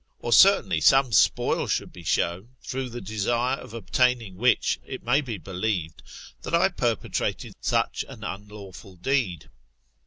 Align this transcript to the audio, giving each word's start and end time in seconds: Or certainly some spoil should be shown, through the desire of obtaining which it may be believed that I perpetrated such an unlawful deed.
Or 0.17 0.33
certainly 0.33 0.81
some 0.81 1.11
spoil 1.11 1.67
should 1.67 1.93
be 1.93 2.01
shown, 2.03 2.55
through 2.63 2.89
the 2.89 3.01
desire 3.01 3.57
of 3.57 3.75
obtaining 3.75 4.35
which 4.35 4.79
it 4.83 5.03
may 5.03 5.21
be 5.21 5.37
believed 5.37 6.01
that 6.41 6.55
I 6.55 6.69
perpetrated 6.69 7.53
such 7.61 8.03
an 8.09 8.23
unlawful 8.23 8.95
deed. 8.95 9.47